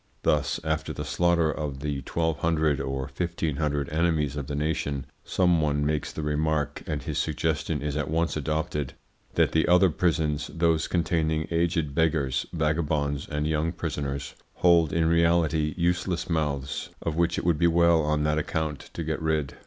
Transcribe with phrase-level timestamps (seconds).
[0.23, 5.85] Thus, after the slaughter of the 1,200 or 1,500 enemies of the nation, some one
[5.85, 8.93] makes the remark, and his suggestion is at once adopted,
[9.35, 15.75] that the other prisons, those containing aged beggars, vagabonds, and young prisoners, hold in reality
[15.77, 19.57] useless mouths, of which it would be well on that account to get rid.